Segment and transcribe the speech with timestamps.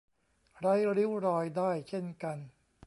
[0.59, 2.37] ไร้ริ้วรอยได้เช่นกัน